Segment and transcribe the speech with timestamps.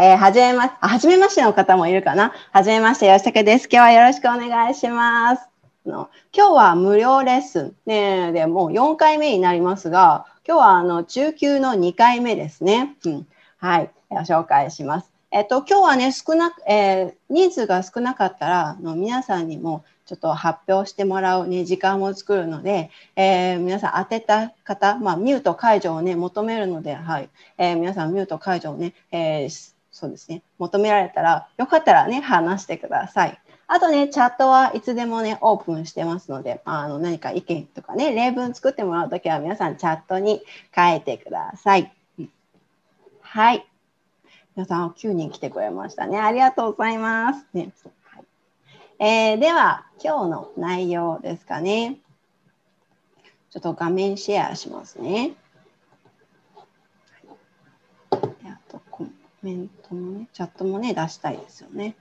[0.00, 2.32] えー、はじめま、はじめましての方もいるかな？
[2.52, 3.68] はじめまして、吉武です。
[3.68, 5.48] 今日はよろしくお願いします。
[5.84, 12.94] の今日は無料レッスン、ね、でもう4回目になりますが、今日はあの中級の2回目ですね。
[13.06, 13.26] うん、
[13.56, 15.10] はい、ご紹介します。
[15.32, 27.28] えっと、今日はね、少なく、えー、人数が少なかったら、の皆さんにもちょっと発表してもらう、ね、時間を作るので、えー、皆さん当てた方、まあ、ミュート解除をね、求めるので、はい、
[27.58, 33.40] えー、皆さんミュート解除をね、えー、そうですね、求められたら、よかったらね、話してください。
[33.66, 40.40] あとね、チャットはいつでもね、オープンしてますので、あの何か意見とかね、例文作ってもらうときは皆さんチャットに
[40.74, 41.92] 書いてください。
[43.20, 43.66] はい。
[44.54, 46.20] 皆さん、9人来てくれましたね。
[46.20, 47.44] ありがとうございます。
[47.52, 47.72] ね
[48.04, 48.24] はい
[49.00, 51.98] えー、では、今日の内容ですかね。
[53.50, 55.32] ちょっと画面シェアしますね。
[58.10, 58.18] あ
[58.68, 59.06] とコ
[59.48, 61.94] メントもね、チャットもね、出したいですよね。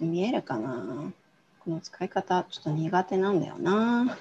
[0.00, 1.12] 見えるかな？
[1.64, 4.16] この使い方、ちょっと苦手なんだよな。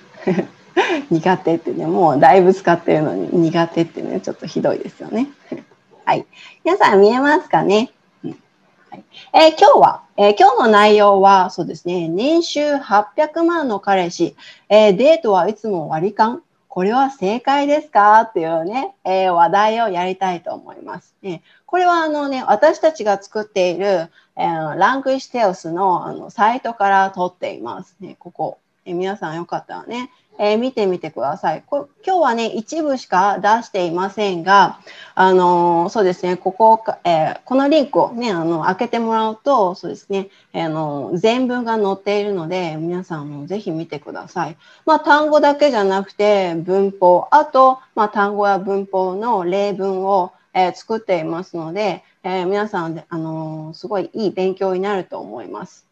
[1.10, 5.30] 苦手ってね、もうだいぶ使ってるのに苦手ってね、ちょっとひどいですよね。
[6.04, 6.26] はい。
[6.66, 7.92] 皆さん見えますかね、
[8.24, 8.42] うん
[8.90, 9.04] はい
[9.34, 14.36] えー、今日は、えー、今日の内容は、そうですね、年収800万の彼氏、
[14.68, 16.44] えー、デートはいつも割り勘
[16.78, 18.22] これは正解ですか？
[18.22, 21.16] っていうね、え話題をやりたいと思います。
[21.24, 27.96] ね、これはあのね、私たちが作っている、えランクイステオスのあのサイトから撮っています。
[28.00, 28.60] ね、ここ。
[28.86, 31.64] え皆さんよかったらね、えー、見てみてください。
[31.66, 34.80] こ今日はね、一部しか出していませんが、
[35.16, 44.58] あのー、そうですね、ここ、えー、このリンクをね、あの、開けてもらうと、そうですね、あの全文が載っているので、皆さんもぜひ見てください。
[44.86, 55.86] まあ、単語だけじゃなくて、文法、あと、まあ、単語や文法の例文を、え作っていますので、え皆さん、あのすごいいい勉強になると思います。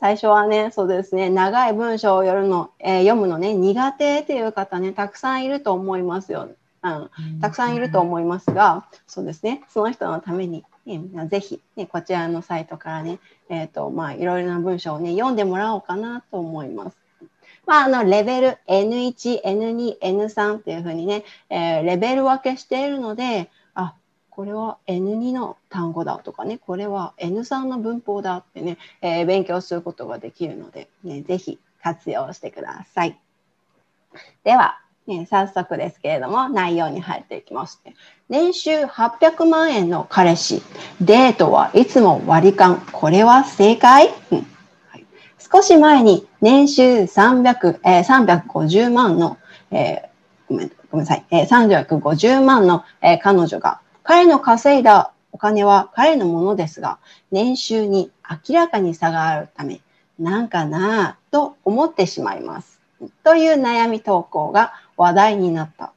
[0.00, 6.48] 最初はね、そうですね、長い文章を読むの、えー、読むのね、苦手っていう方ね、たくさんいると思いますよ。
[6.82, 13.18] うん、たくさんいると思いますが、そうですね、その人のために、ね、ぜひ、ね、こちらのサイトからね、
[13.50, 16.96] えっ、ー、と、まあ、いろいろな文章をね、読んでもらおうかなと思います。
[17.66, 23.50] まあ、あの、レベル N1、N2、N3 っていうふうにね、えー、レベル分けしているので、
[24.40, 33.20] これは N2 の単語だとかね、これは N3 の文法だってね、えー、勉強することができるので、ね、ぜひ活用してください。
[34.42, 37.82] では、ね、早速ですけれども、内容に入っていきます、
[38.30, 40.62] 年収800万円の彼氏、
[41.02, 42.80] デートはいつも割り勘。
[42.92, 44.08] これは正解、
[45.52, 49.36] 少し前に年収300、えー、350万の、
[49.70, 50.00] えー、
[50.48, 56.98] ごめんごめんなさい、えー、350万の、えー、彼女が彼の稼いだお金は彼のものですが、
[57.30, 58.10] 年収に
[58.48, 59.80] 明らかに差があるため、
[60.18, 62.80] なんかなぁと思ってしまいます。
[63.24, 65.92] という悩み投稿が話題になった。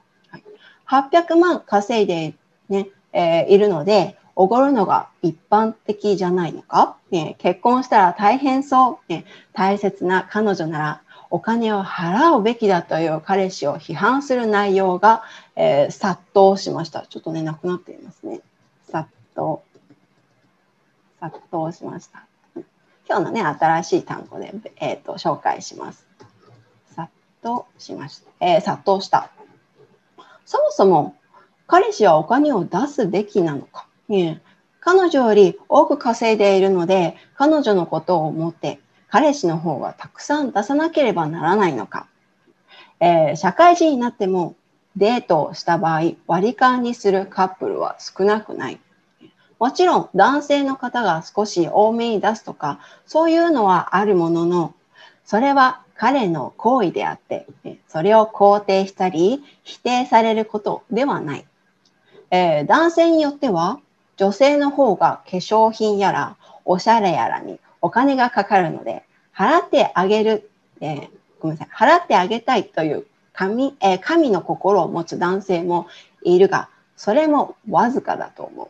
[0.87, 2.35] 800万稼いで、
[2.69, 11.01] ねえー、いるので、おごるのが一般的じゃないのか、ね、結婚したら大変そう、ね、大切な彼女なら
[11.33, 15.23] お金を払うべきだという彼氏を批判する内容が、
[15.55, 17.07] えー、殺到しました。
[17.07, 18.41] ちょっとね、なくなっていますね。
[18.87, 19.57] 殺到。
[21.19, 22.27] 殺到しました。
[23.09, 26.05] 今日のね、新しい単語で、えーと、紹介します。
[26.95, 27.11] 殺
[27.41, 28.29] 到しました。
[28.39, 29.31] えー、殺到した。
[30.45, 31.15] そもそも、
[31.65, 33.87] 彼氏はお金を出すべきなのか。
[34.81, 38.82] 彼女より多く稼いでいるので、彼女のことを思って
[39.13, 42.07] 彼氏の方がたくさん出さなければならないのか、
[42.99, 44.55] えー、社会人になっても
[44.95, 48.79] デートをした場合割り勘にするカップルは少なくない。
[49.59, 54.73] もちろん男性の方が少し多めに出すとかそういうのはあるものの
[55.25, 57.45] それは彼の行為であって
[57.87, 61.45] それを肯定したり否定されることではない、
[62.31, 63.79] えー、男性によっては
[64.17, 66.35] 女性の方が化粧品やら
[66.65, 69.03] おしゃれやらにお金がかかるので、
[69.35, 70.49] 払ってあげる、
[70.79, 71.09] えー、
[71.39, 75.87] ごめんなさい、払ってあげたいという神,、えー、神の心を持つ男性も
[76.23, 78.67] いるが、それもわずかだと思う。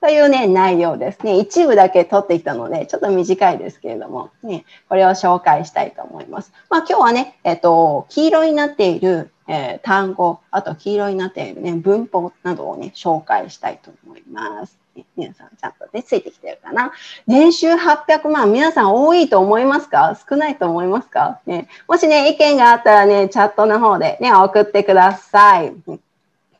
[0.00, 1.38] というね、内容ですね。
[1.38, 6.52] 一部だけ取ってきたので、ちょっと短いですけれども、ね、これを紹介したいと思います。
[6.70, 14.81] まあ今日はね、えっ、と、黄色になっている、えー、単語、あと黄色になっているね、文法などをね、紹介したいと思います。
[15.16, 16.92] 皆さんちゃんとね、ついてきてるかな？
[17.26, 20.18] 年収800万、皆さん多いと思いますか？
[20.28, 25.72] 少ないと思いますか、ね、もしね、意見があったらね、チャットの方でね、送ってください。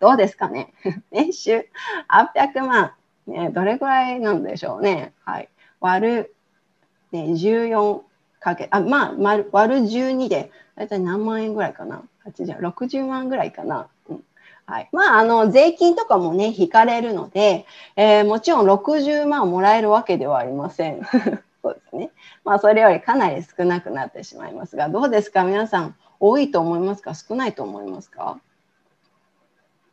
[0.01, 0.73] どうですかね？
[1.13, 1.67] 年収
[2.09, 2.93] 800万。
[3.27, 5.13] ね、どれぐらいなんでしょうね？
[5.25, 5.49] はい。
[5.81, 6.35] 割る、
[7.13, 8.01] ね、14
[8.41, 13.87] かけ、あ、まあ、割る割る12で、だいたい何万円ぐらいかな？80、60万ぐらいかな？
[14.73, 14.89] はい。
[14.91, 21.03] まあ、あの、税金とかもね、引かれるので、えー、もちろん60万もらえるわけではありません。
[21.63, 22.11] そうですね。
[22.43, 25.45] まあ、それよりかなり少なくなってしまいますが、どうですか？
[25.45, 27.13] 皆さん、多いと思いますか？
[27.15, 28.41] 少ないと思いますか？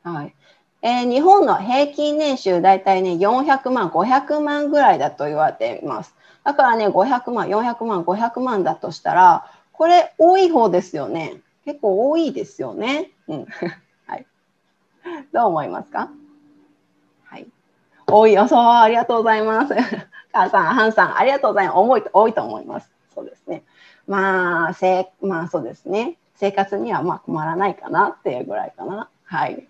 [0.04, 0.34] はい。
[0.82, 6.16] えー、日本の平均年収大体ね、400万、500万ぐらいだと言われています。
[6.46, 11.42] だからね、500万、400万、500万だとしたら、これ多い方ですよね。
[11.66, 13.12] 結構多いですよね。
[13.28, 13.46] うん。
[15.34, 16.10] どう思いますか？
[17.26, 17.48] はい。
[18.08, 19.74] 多いよ、そう、ありがとうございます。
[20.32, 21.78] 母さん、ハンさん、ありがとうございます。
[21.78, 22.92] 重い多いと思います。
[23.14, 23.64] そうですね。
[24.08, 26.18] まあ、せまあそうですね。
[26.36, 29.10] 生活にはまあ困らないかなっていうぐらいかな。
[29.26, 29.68] はい。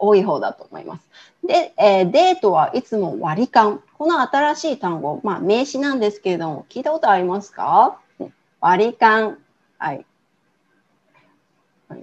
[0.00, 1.08] 多い方だと思います。
[1.44, 3.82] で、えー、デートはいつも割り勘。
[3.96, 7.98] この新しい単語、まあ名詞なんですけれども、聞いたことありますか？
[8.60, 9.38] 割り勘。
[9.78, 10.04] はい。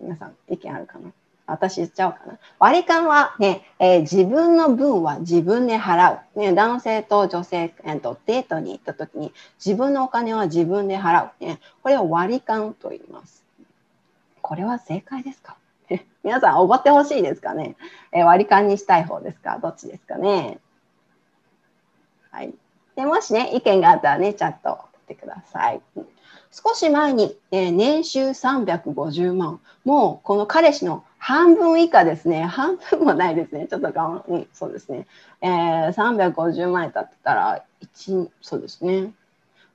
[0.02, 1.12] 皆さん、意見あるかな？
[1.48, 2.40] 私言っちゃおうかな。
[2.58, 6.40] 割り勘はね、えー、自分の分は自分で払う。
[6.40, 9.32] ね、男性と女性、えーと、デートに行った時に
[9.64, 11.46] 自分のお金は自分で払う。
[11.46, 13.44] ね、これを割り勘と言います。
[14.42, 15.56] これは正解ですか？
[16.24, 17.76] 皆さん、おごってほしいですかね、
[18.12, 19.60] えー、割り勘にしたい方ですか？
[19.62, 20.58] どっちですかね？
[22.32, 22.54] はい。
[22.96, 25.82] でもしね、意見があったらね、チャット送ってください。
[26.56, 29.60] 少し前に、えー、年収350万。
[29.84, 32.44] もうこの彼氏の半分以下ですね。
[32.48, 33.68] 半分もないですね。
[33.70, 35.06] ちょっと我慢、うん、そうですね。
[35.42, 39.12] えー、350万円経ったら、1、そうですね。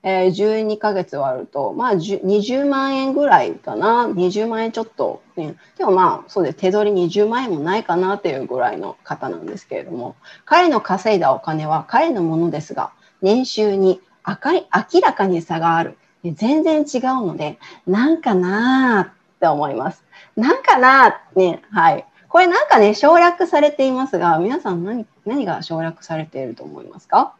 [0.03, 4.07] えー、12ヶ月割ると、まあ、20万円ぐらいかな。
[4.07, 5.57] 20万円ちょっと、ね。
[5.77, 6.57] でもまあ、そうです。
[6.57, 10.17] 手取り20万円もないかなっていうぐらいの方なんですけれども、
[10.47, 15.99] 彼の稼いだお金は彼のものですが、年収に明らかに差がある。
[16.25, 20.05] 全然違うので、なんかなーって思います。
[20.37, 22.07] なんかなね、はい。
[22.29, 27.35] これなんかね、省略されていますが、皆さん何何が省略されていると思いますか？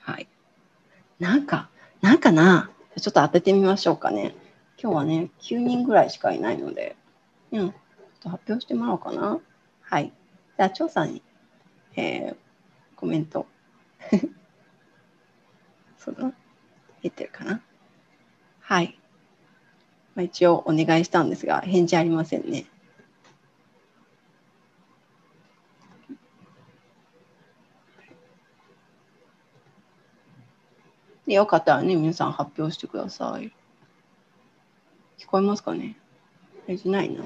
[0.00, 0.28] はい。
[1.18, 1.68] なんか、
[2.00, 2.70] なんかな
[3.00, 4.34] ちょっと当ててみましょうかね。
[4.78, 6.96] 今日はね、9人ぐらいしかいないので、
[7.52, 7.74] うん、ちょっ
[8.20, 9.38] と発表してもらおうかな。
[9.80, 10.12] はい。
[10.56, 11.22] じゃあ、調査に、
[11.96, 12.36] えー、
[12.96, 13.46] コメント。
[15.98, 16.32] そうだ。
[17.02, 17.60] 出てるかな？
[18.60, 18.98] はい。
[20.14, 22.66] まあ、一応お願いしたんですが、返事ありませんね。
[31.26, 33.52] でよかったらね、皆さん発表してください。
[35.18, 35.96] 聞こえますかね？
[36.66, 37.24] 返事ないな。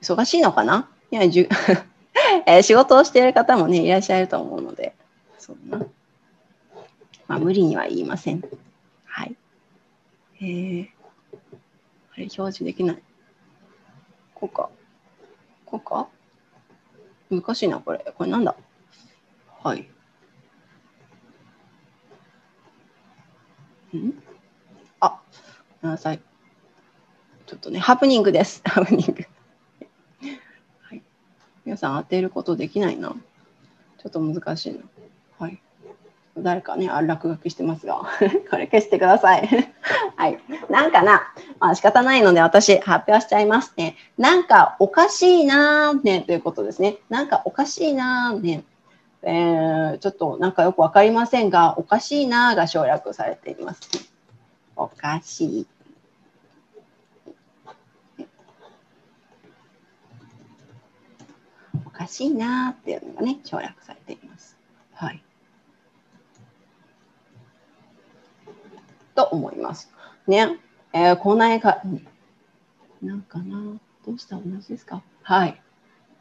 [0.00, 0.88] 忙しいのかな？
[1.10, 1.48] いや、じゅ
[2.46, 4.94] えー、仕事をしている方もね、いらっしゃると思うので、
[5.38, 5.84] そうな。
[7.32, 8.44] まあ、無理には言いません。
[9.06, 9.34] はい。
[10.36, 10.88] えー
[12.12, 13.02] あれ、表示できない。
[14.34, 14.68] こうか。
[15.64, 16.08] こうか？
[17.30, 18.04] 難しいな、これ。
[18.18, 18.54] これなんだ？
[19.62, 19.80] はい。
[23.96, 24.22] ん？
[25.00, 25.22] あ、
[25.80, 26.20] ごめんなさい。
[27.46, 28.60] ちょっとね、ハプニングです。
[28.68, 29.24] ハプニング。
[30.82, 31.02] はい。
[31.64, 33.16] 皆さん当てることできないな。
[33.96, 34.80] ちょっと難しいな。
[35.38, 35.62] はい。
[36.36, 37.96] 誰かね、あ落書きしてますが、
[38.50, 39.48] これ消してください。
[40.16, 40.38] はい。
[40.70, 43.96] なんかな、まあ仕方ないので私発表しちゃいますね。
[44.16, 46.96] なんかおかしいなーね、ということですね。
[47.10, 48.64] なんかおかしいなーね。
[49.24, 53.82] えー、ちょっとなんかよくわかりませんが、おかしいなーが省略されています。
[54.74, 55.66] おかしい。
[61.84, 64.56] おかしいなーっていうのがね、省略されています。
[64.94, 65.22] はい。
[69.14, 69.90] と思います。
[70.26, 70.58] ね。
[70.92, 71.80] えー、こな絵か、
[73.02, 73.78] なんかな？
[74.06, 74.36] どうした？
[74.36, 75.02] 同じですか？
[75.22, 75.60] はい。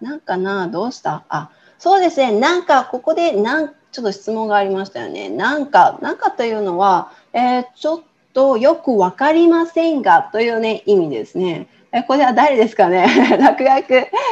[0.02, 0.68] なんかな？
[0.68, 1.24] どうした？
[1.30, 2.32] あ、そうですね。
[2.40, 5.30] なんか、ここで、なん、ちょっと質問がありましたよね。
[5.30, 8.02] なんか、なんかというのは、えー、ちょっ
[8.34, 11.68] とよくわかりませんがというね、意味ですね。
[11.92, 13.06] えこれは誰ですかね？
[13.38, 13.84] 落書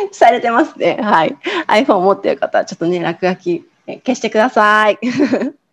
[0.10, 0.98] きされてますね。
[1.02, 1.38] はい。
[1.68, 3.66] iPhone 持ってる方、ちょっとね、落書き
[4.06, 4.98] 消してください。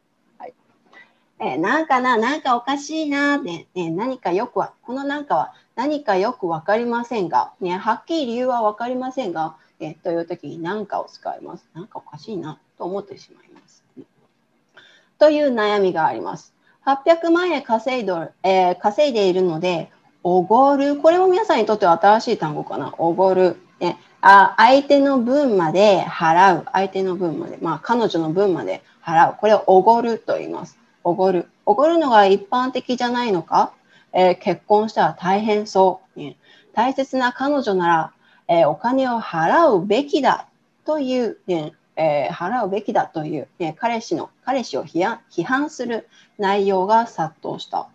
[1.39, 11.69] え、なんかな、なんかおかしいな、ね、ね、何かよくは、このなんかは何かよくわかりませんが、ね、はっきり理由はわかりませんが、え、という時に何かを使います。
[11.75, 13.85] なんかおかしいなと思ってしまいます。
[15.19, 16.55] という悩みがあります。
[16.87, 19.91] 800万円稼いど、えー、稼いでいるので、
[20.23, 20.97] おごる。
[20.97, 22.95] これも皆さんにとっては新しい単語かな。
[22.99, 23.57] おごる。
[23.79, 26.67] ねあ相手の分まで払う。
[26.73, 27.59] 相手の分まで。
[27.61, 29.37] まあ、彼女の分まで払う。
[29.39, 30.79] これをおごると言います。
[31.07, 31.49] おごる。
[31.65, 33.73] おごるのが一般的じゃないのか、
[34.13, 36.19] えー、結婚したら大変そう。
[36.19, 36.37] ね、
[36.73, 38.13] 大切な彼女なら、
[38.49, 40.49] えー、お金を払うべきだ
[40.85, 46.09] という、ねえー、払うべきだという、ね、彼氏の彼氏を批判する
[46.39, 47.87] 内容が殺到した。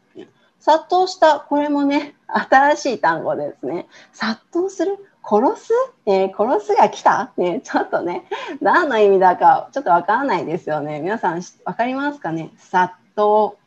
[0.61, 3.87] 殺到した、これもね、新しい単語ですね。
[4.13, 5.05] 殺到する？
[5.23, 5.73] 殺す、
[6.05, 8.23] えー、殺すが来た、ね、ちょっとね、
[8.59, 10.99] 何の意味だかちょっとわからないですよね。
[10.99, 12.51] 皆さんわかりますかね？
[12.57, 13.57] 殺到。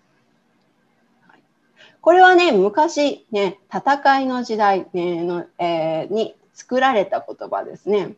[2.01, 8.15] これはね、昔、ね、戦いの時代、ねのえー、に作られた言葉ですね。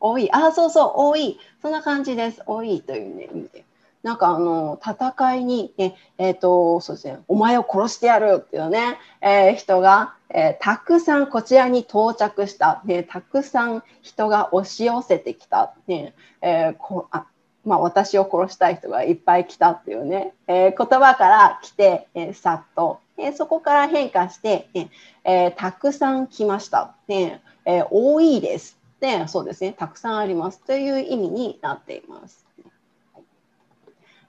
[0.00, 0.30] 多い。
[0.32, 1.38] あ、そうそう、多い。
[1.62, 2.42] そんな感じです。
[2.46, 3.64] 多いという、ね、意味で。
[4.06, 17.26] なんかあの戦いに、ねえーとそうですね、お前を殺してやるっていうね、えー、人が、えー、たくさんこちらに到着した、ね、たくさん人が押し寄せてきた、ねえー、こあ
[17.66, 24.90] まあ、私を殺したい人がいっぱい来たっていうね、え言葉から来て、えさっと、えそこから変化して、ね
[25.24, 29.74] えたくさん来ました、ねえ多いです、ね、そうですね。
[29.76, 32.46] たくさんありますという意味になっています。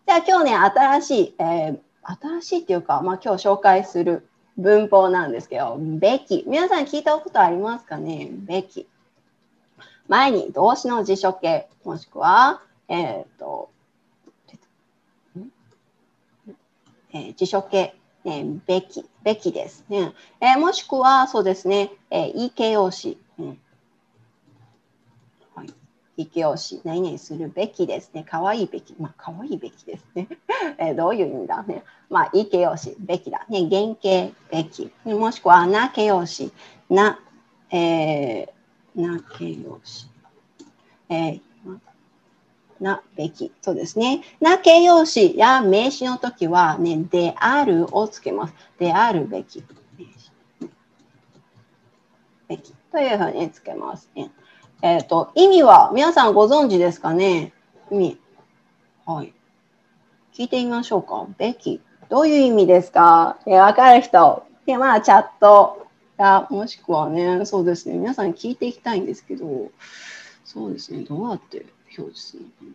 [0.07, 4.27] じゃあ今日ね、新しい、え、新しいっていうか、まあ今日紹介する
[4.57, 6.43] 文法なんですけど、べき。
[6.47, 8.29] 皆さん聞いたことありますかね？
[8.31, 8.87] べき。
[10.07, 13.69] 前に動詞の辞書形、もしくは、えっ、ー、と、
[17.13, 20.13] えー、辞書形、えー、べき、べきですね。
[20.41, 23.17] えー、もしくは、そうですね、えー、言い形容詞。
[23.39, 23.59] うん
[26.25, 28.25] 形容詞、何々するべきですね。
[28.27, 28.95] 可愛いいべき。
[28.99, 30.27] まあ、可愛いいべきですね。
[30.79, 31.83] えどういう意味だね。
[32.09, 33.45] まあ、いい形容詞、べきだ。
[33.49, 34.91] ね、原型、べき。
[35.05, 36.51] もしくは、な形容詞、
[36.89, 37.19] な、
[37.69, 38.47] えー、
[38.95, 40.07] な形容詞。
[41.09, 41.41] えー、
[42.79, 43.51] なべき。
[43.61, 44.21] そうですね。
[44.39, 48.53] な形容詞や名詞の時は、ね、であるをつけます。
[48.79, 49.63] であるべき。
[52.47, 52.73] べき。
[52.91, 54.31] というふうにつけますね。
[54.81, 57.53] えっ、ー、と、意味は皆さんご存知ですかね？
[57.91, 58.19] 意味。
[59.05, 59.33] はい。
[60.33, 61.27] 聞いてみましょうか。
[61.37, 61.81] べき。
[62.09, 63.37] どういう意味ですか？
[63.45, 64.43] えわかる人。
[64.65, 67.97] で、まあ、チャットや、もしくはね、そうですね。
[67.97, 69.71] 皆さん聞いていきたいんですけど、
[70.45, 71.01] そうですね。
[71.01, 71.65] どうやって
[71.97, 72.71] 表示するのかな。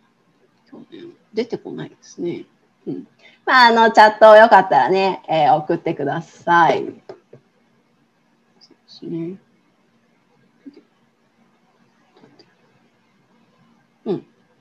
[0.71, 2.45] 今日ね、出てこないですね。
[2.87, 3.07] うん。
[3.45, 6.79] まあ、あの、チャットよかったらね、えー、送ってください。
[6.79, 9.38] そうですね。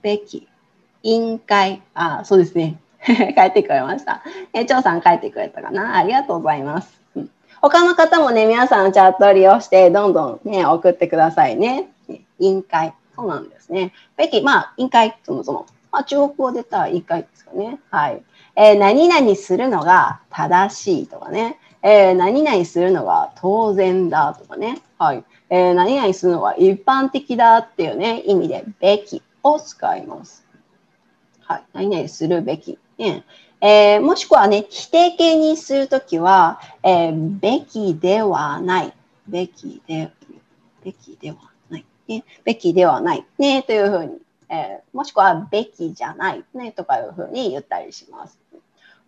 [0.01, 0.47] べき、
[1.03, 2.79] 委員会、あ、そうですね。
[3.01, 4.23] 帰ってくれました。
[4.53, 7.01] え、張さん帰ってくれたかなありがとうございます。
[7.15, 11.89] うん、他の方もね、皆さんチャットを利用して、どんどんね、送ってくださいね。
[12.09, 12.93] 委員会。
[13.21, 13.93] そうなんですね。
[14.17, 15.67] べき、まあ、委員会、そもそも。
[15.91, 17.79] まあ、中国語でたら委員会ですかね。
[17.91, 18.23] はい。
[18.55, 21.59] えー、何々するのが正しいとかね。
[21.83, 24.81] えー、何々するのが当然だとかね。
[24.97, 25.23] はい。
[25.51, 29.21] えー、何々するのが一般的だっていうね、意味で、べき。
[29.43, 30.43] を使います。
[31.41, 31.63] はい。
[31.73, 32.79] 何々するべき。
[32.97, 33.23] ね
[33.63, 38.93] えー、もしくはね、否定形にするときは、えー、べきではない。
[39.27, 40.11] べきで、
[40.83, 41.50] べきではない。
[42.17, 43.25] ね、べきではない。
[43.37, 44.17] ね、というふうに、
[44.49, 46.43] えー、もしくはべきじゃない。
[46.53, 48.37] ね、とかいうふうに言ったりします。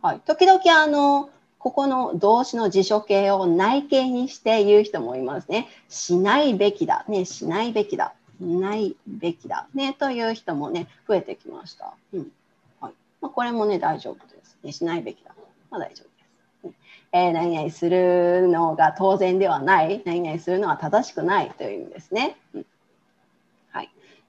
[0.01, 0.19] はい。
[0.21, 1.29] 時々、あの、
[1.59, 5.69] ここの動詞の辞書形を内形にして言う人もいますね。
[5.89, 7.05] しないべきだ。
[7.07, 8.13] ね、しないべきだ。
[8.39, 11.93] ないべきだねという人もね増えてきました。
[12.13, 12.31] うん
[12.79, 14.71] はいまあ、これもね大丈夫です、ね。
[14.71, 15.33] しないべきだ。
[15.69, 16.77] まあ、大丈夫です。
[17.11, 22.37] えー、何々するのが当然ではない、何々するのは正しくないという意味ですね。
[22.53, 22.65] うん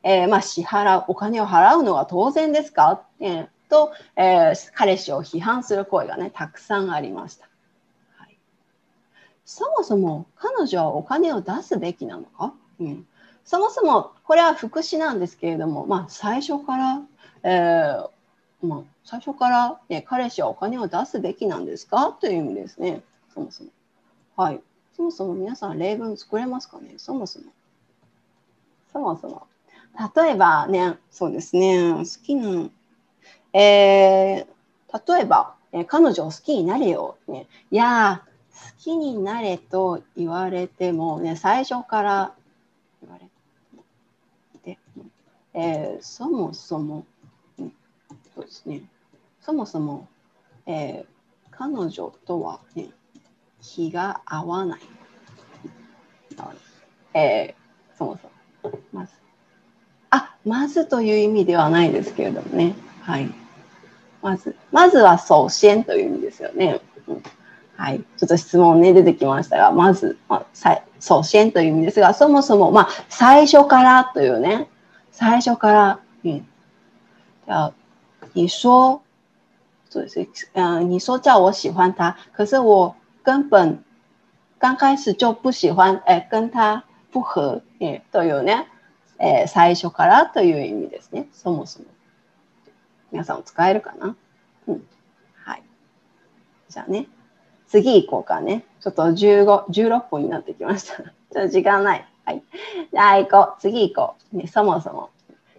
[0.05, 7.49] えー、まあ、支払う、お金を払うのは当然ですか、えー、と、えー、彼氏を批判する声がね、たくさんありました。
[8.19, 8.39] はい、
[9.45, 13.07] そもそも彼女はお金を出すべきなのか、うん
[13.47, 17.03] そもそもこれは副詞なんですけれども、まあ、最初から、
[17.43, 22.17] えーまあ、最初から、ね、彼氏はお金を出すべきなんですか？
[22.19, 23.03] という意味ですね、
[23.35, 23.71] そもそも。
[24.37, 24.63] はい。
[24.97, 26.95] そもそも皆さん例文作れますかね？
[26.97, 27.45] そもそも。
[28.95, 29.47] そもそも。
[30.17, 32.69] 例えばね、そうですね、好きな、
[33.53, 37.17] えー、例えば、え彼女を好きになれよ。
[37.27, 38.23] ね、いや
[38.53, 42.35] 好きになれと言われても、ね、最初から
[43.03, 43.29] 言われ
[45.57, 47.07] えー、そもそも、
[47.59, 47.73] うん、
[48.35, 48.83] そうですね、
[49.41, 50.09] そもそも、
[50.67, 51.07] えー、
[51.53, 52.89] 彼女とは、ね、
[53.63, 54.81] 気が合わない。
[57.15, 58.19] えー、そも
[58.63, 58.81] そも。
[58.93, 59.24] まず
[60.45, 62.75] まずという意味ではないですけれどもね。
[63.03, 63.31] はい。
[64.23, 66.81] まず、まずは首先という意味ですよね。
[67.09, 67.23] うん
[67.77, 68.05] はい。
[68.17, 74.69] ちょっと質問ね、出てきましたが、まず、まあ、首先という意味ですが、そもそも、まあ、最初からというね、
[75.11, 76.33] 最初から、うん。
[76.39, 77.73] じゃあ、
[78.35, 79.01] 你说、
[79.91, 80.29] そうです。
[80.55, 83.83] 嗯，你说叫我喜欢他，可是我根本
[84.61, 88.69] 刚开始就不喜欢，え、跟他不合、えというね、
[89.19, 91.29] えー、最初からという意味ですね。
[91.33, 91.87] そもそも。
[93.13, 94.17] 皆さん使えるかな？
[94.67, 94.87] うん。
[95.35, 95.63] はい。
[96.69, 97.07] じゃあね。
[97.69, 98.65] 次行こうかね。
[98.81, 100.97] ちょっと15、16分になってきました。
[100.99, 102.07] ちょっと時間ない。
[102.25, 102.43] はい。
[102.93, 103.61] じゃあ行こう。
[103.61, 104.37] 次行こう。
[104.37, 105.11] ね、そもそも。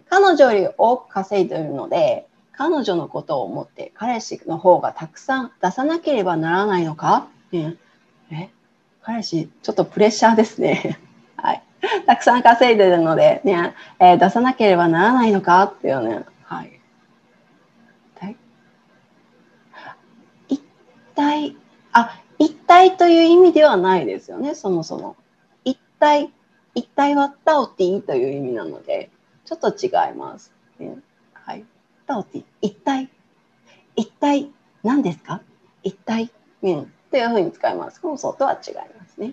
[0.08, 7.76] 彼女より多く稼いでいるので、彼女のことを思って彼氏の方がたくさん出さなければならないのか、ね、
[8.30, 8.48] え？
[9.02, 10.98] 彼氏、ちょっとプレッシャーですね。
[11.86, 12.04] はい。
[12.04, 15.62] たくさん稼いでるので、ね、えー、出さなければならないのか？
[15.64, 16.24] っていうね。
[16.42, 16.72] はい。
[20.48, 20.60] 一
[21.14, 21.56] 体
[21.92, 25.16] あ、一体という意味ではないですよね、そもそも。
[25.64, 26.30] 一体、
[26.74, 29.08] 一体はタオティという意味なので、
[29.46, 30.52] ちょっと違います。
[30.78, 30.98] ね、
[31.32, 31.64] はい。
[32.06, 33.08] タオティ、一体、
[33.96, 34.50] 一体
[34.82, 35.40] 何ですか？
[35.82, 36.30] 一体、
[36.62, 37.98] うん、というふうに使います。
[38.02, 39.32] このそうとは違いますね。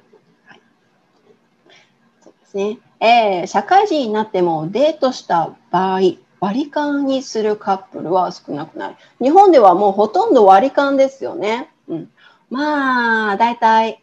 [2.54, 2.80] ですね。
[3.00, 6.00] えー、社会人になってもデートした場合、
[6.40, 8.98] 割り勘にするカップルは少なくない。
[9.22, 11.70] 日本ではもうほとんど割り勘ですよね。
[11.88, 12.10] うん。
[12.50, 14.02] まあ、だいたい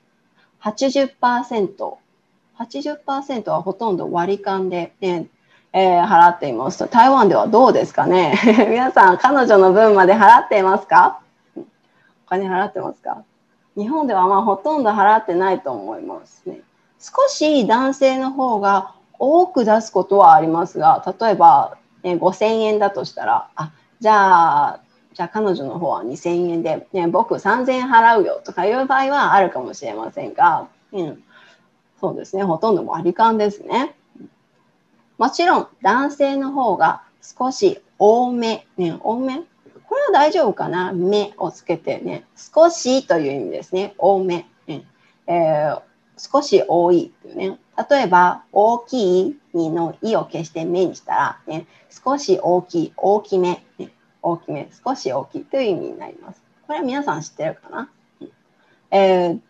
[0.63, 1.95] 80%、
[2.59, 5.29] 80%はほとんど割り勘で、ね
[5.73, 8.35] えー、払っていますと、台湾ではどうですかね
[8.69, 11.21] 皆さん、彼女の分まで払っていますか？
[11.57, 11.63] お
[12.29, 13.23] 金払ってますか？
[13.77, 16.61] 日本ではまあほとんど払ってないと思いますね。
[17.01, 24.81] 少し男性の方が多く出すことはありますが、例えば、ね、5000円だとしたら、あ、じゃあ
[25.13, 31.23] じゃあ彼女の方は2000円で、ね、僕3000円払うよとかいう場合はあるかもしれませんが、うん、
[32.01, 33.97] そうですね、ほとんど割り勘ですね。
[35.19, 39.41] もちろん男性の方が少し多め、ね、多め？
[39.89, 40.93] これは大丈夫かな？
[40.93, 44.47] 目をつけてね、少しという意味ですね、多め。
[44.67, 44.85] ね
[45.27, 45.83] えー、
[46.21, 47.59] 少し多いというね。
[47.91, 53.91] 例えば、大きいの「い」を消して目にしたら、ね、少し大きい、大きめ、ね、
[54.23, 56.43] 大きめ、少し大きいという意味になります。
[56.67, 57.91] これは皆さん知ってるかな、
[58.91, 59.41] えー、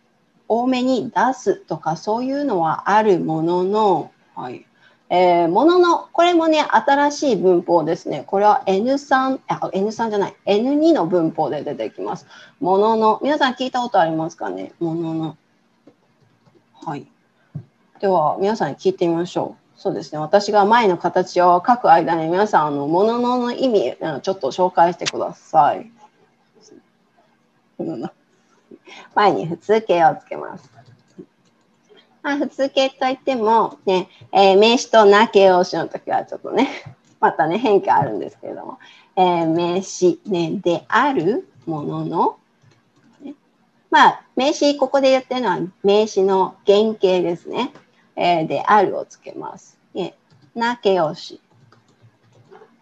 [0.48, 4.64] 多めに出すとかそういうのはあるものの、はい
[5.12, 8.22] えー、ものの、これもね、新しい文法ですね。
[8.28, 12.26] これは N3、あ、N3 じゃない、N2 の文法で出てきます。
[12.61, 14.72] ものの、皆さん聞いたことありますかね？
[14.78, 15.37] ものの。
[16.85, 17.07] はい。
[18.01, 19.81] では、皆さんに聞いてみましょう。
[19.81, 20.19] そうですね。
[20.19, 25.90] 私が前の形を書く間に皆さん、あの、もののの意味、ちょっと紹介してください。
[29.14, 30.71] 前に普通形をつけます。
[32.23, 36.69] まあ、普通形といっても、ね、えー、名詞とな形容詞の時はちょっとね、
[37.21, 38.79] またね、変化あるんですけれども、
[39.16, 42.37] えー、名詞、ね、であるものの、
[43.90, 47.72] まあ、名詞、ここで言ってるのは名詞の原型ですね。
[48.16, 49.79] えー、であるをつけます。
[49.94, 50.14] え
[50.55, 51.40] な形容詞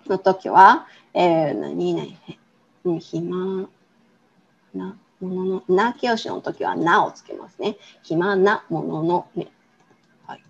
[0.07, 3.69] の時は、えー、何々、暇
[4.75, 7.77] なものの、な形容詞の時はなをつけますね。
[8.03, 9.49] 暇なものの、ね。
[10.27, 10.43] はい。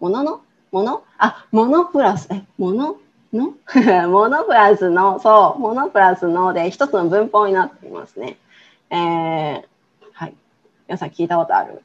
[0.00, 0.40] ものの？
[0.70, 1.04] もの？
[1.18, 2.96] あ、ものプラス、え、もの
[3.32, 3.54] の？
[4.08, 8.38] ものプラスの、そう、ものプラスので一つの文法になっていますね。
[8.90, 9.62] えー、
[10.12, 10.34] はい。
[10.88, 11.82] 皆さん聞いたことある？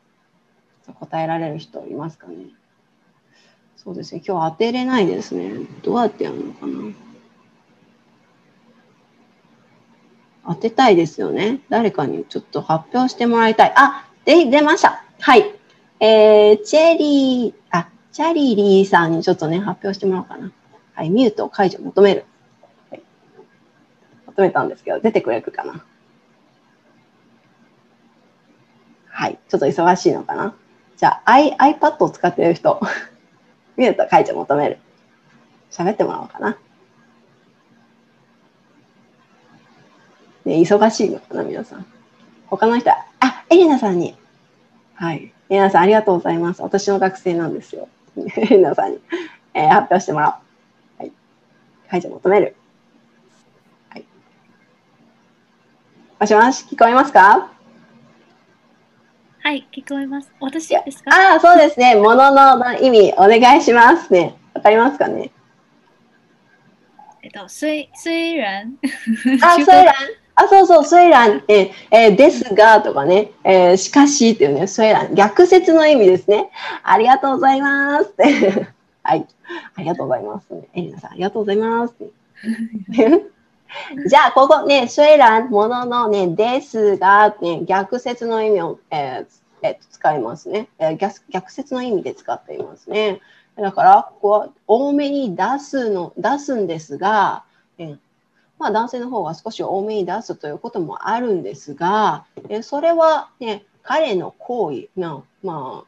[1.00, 2.36] 答えられる人いますかね？
[3.78, 4.22] そうですね。
[4.28, 5.52] 今日当てれないですね。
[5.84, 6.74] どうやってやるのかな？
[10.48, 11.62] 当てたいですよね。
[11.70, 13.74] 誰かにちょっと発表してもらいたい。
[13.76, 15.04] あ、で、出ました。
[15.20, 15.54] はい。
[16.00, 20.52] えー、チェリー、あ、チャリリーさんにちょっとね、発表してもらおうかな。
[20.94, 22.26] はい、ミュート解除求める。
[22.90, 23.04] はい、
[24.26, 25.86] 求めたんですけど、出てくれるかな？
[29.22, 30.56] はい、ちょっと忙しいのかな？
[30.98, 32.82] じゃあ、I、iPad を使っている人、
[33.78, 34.80] ミュート解除求める。
[35.70, 36.58] 喋ってもらおうかな。
[40.44, 41.86] ね、忙しいのかな、皆さん。
[42.48, 44.18] 他の人は、あ、エリナさんに。
[44.96, 45.32] はい。
[45.50, 46.64] エリナさん、ありがとうございます。
[46.64, 47.90] 私の学生なんですよ。
[48.18, 49.00] エリナさんに、
[49.54, 50.30] えー、発表してもら
[51.00, 51.04] おう。
[51.04, 51.12] はい。
[51.92, 52.56] 解除求める。
[53.90, 54.06] はい。
[56.20, 57.61] もしもし、聞こえますか？
[59.52, 60.32] はい、聞こえます。
[60.40, 61.12] 私ですか？
[61.14, 61.96] ああ、そうですね。
[61.96, 64.34] ものの意味、お願いしますね。
[64.54, 65.30] わかりますかね？
[67.22, 68.74] えっと、虽虽然
[69.44, 69.94] あ、 虽然。
[70.36, 76.50] あ、そうそう、虽然、ええーですがとかね、えーしかしっていうね、虽然、逆説の意味ですね。
[76.84, 78.24] ありがとうございますって。
[79.04, 79.28] はい。
[79.76, 80.62] ありがとうございます、ね。
[80.76, 81.94] エリナさん、ありがとうございます。
[84.08, 91.22] じゃあ、ここね、虽然、もののね、ですが、ね、逆説の意味を、えーえー使いますね、え逆。
[91.30, 93.22] 逆説の意味で使っていますね。
[93.56, 97.44] だから、ここは多めに出すの、出すんですが、
[97.78, 97.98] え
[98.58, 105.88] まあ、男性の方が少し多めに出すということもあるんですが、えそれは、ね、彼の行為の、まあ、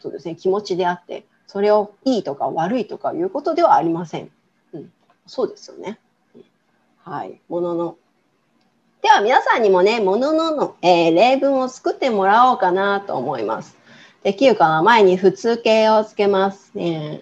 [0.00, 4.30] そうですね、気持ちであって、それをいいとか悪いとかいうことではありません。
[4.72, 4.92] うん、
[5.26, 5.98] そうですよね。
[6.98, 7.96] はい、ものの。
[9.04, 13.76] では皆さんにもね、もののの、えー例文を作ってもらおうかなと思います。
[14.22, 17.20] できるかな前に普通形をつけますね。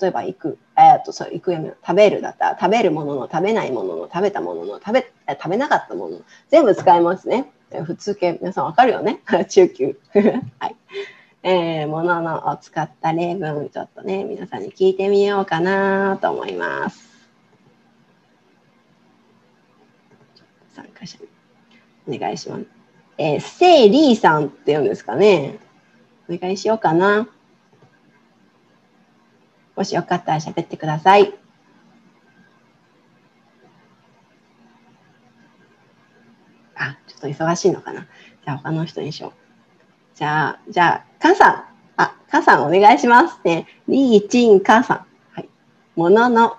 [0.00, 0.58] 例えば、行く。
[0.78, 7.52] えっと、そう、行くやめ食べるだったら、食べるものの、食べないものの、食べたものの、食べ、食べなかったものの、全部使えますね。
[7.84, 9.20] 普通形、皆さんわかるよね？
[9.50, 9.98] 中級。
[10.60, 10.76] はい。
[11.42, 17.07] えー、もののを使った例文、ちょっとね、皆さんに聞いてみようかなと思います。
[20.78, 21.18] 参加者
[22.06, 22.64] お願いします。
[23.18, 25.58] えー、セイリーさんって言うんですかね。
[26.30, 27.28] お願いしようかな。
[29.74, 31.34] もしよかったら喋ってください。
[36.76, 38.02] あ、ちょっと忙しいのかな。
[38.02, 39.32] じゃあ他の人にしよう。
[40.14, 41.64] じゃあ、じゃあ、カさん。
[41.96, 43.66] あ、カさんお願いしますね。
[43.88, 45.06] リーチンカさん。
[45.32, 45.48] はい。
[45.96, 46.56] ものの。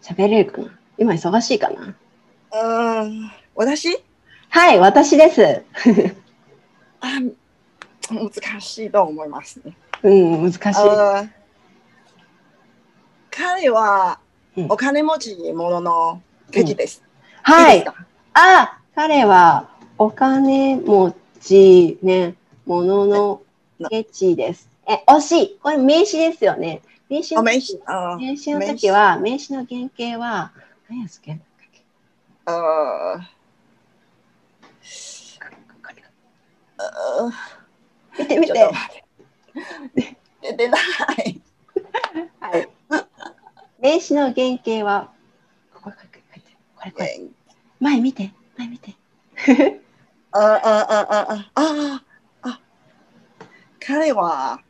[0.00, 1.94] 喋れるかな今忙しいかな
[2.52, 4.02] うーん、私？
[4.48, 5.64] はい、私です。
[7.00, 7.06] あ
[8.10, 9.76] 難しいと思いますね。
[10.02, 10.60] うん、難しい。
[13.30, 14.18] 彼は
[14.56, 17.02] うんお金持ち者のケチです。
[17.42, 17.92] はいいです。
[17.92, 18.06] か？
[18.34, 22.34] あ、彼はお金持ちね、
[22.66, 23.42] ものの
[23.88, 24.68] ケチです。
[24.88, 25.58] え、惜しい。
[25.62, 26.82] これ名詞ですよね。
[27.08, 27.40] 名詞の
[27.86, 30.52] あ名詞の時は、名詞の原型は、
[30.88, 31.38] 何やつけ？
[32.46, 33.30] ああ
[38.18, 38.70] 見て見て。
[40.42, 41.40] 出てない。
[42.40, 42.68] はい。
[43.80, 45.12] 名詞の原型は、
[45.74, 46.40] これこれ
[46.76, 47.20] これこれ。
[47.78, 48.94] 前見て、前見て。
[50.32, 52.04] ああああああ
[52.42, 52.60] あ
[53.80, 54.62] 彼は